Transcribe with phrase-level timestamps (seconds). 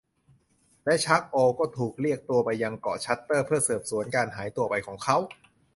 [0.85, 5.17] และชัค โอล ถูกเรียกตัวมายังเกาะชัตเตอร์เพื่อสืบสวนการหายตัวไปของเขา